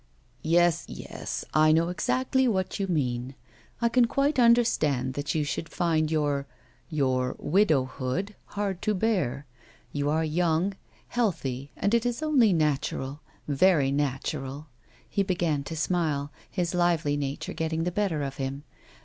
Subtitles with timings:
[0.41, 3.35] "Yes, yes, I know exactly what you mean.
[3.83, 6.47] I can quite understand that you should find your—
[6.89, 9.45] your widowhood hard to bear.
[9.91, 10.73] You are young,
[11.09, 14.69] healthy, and it is only natm al; very natural."
[15.07, 18.63] He began to smile, his lively nature getting the better of him.